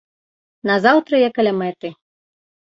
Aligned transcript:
Назаўтра 0.69 1.15
я 1.25 1.29
каля 1.37 1.53
мэты. 1.59 1.93